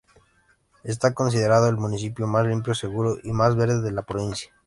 Está 0.83 1.13
considerado 1.13 1.69
el 1.69 1.77
municipio 1.77 2.25
más 2.25 2.47
limpio, 2.47 2.73
seguro 2.73 3.19
y 3.23 3.31
más 3.33 3.55
verde 3.55 3.83
de 3.83 3.91
la 3.91 4.01
provincia. 4.01 4.51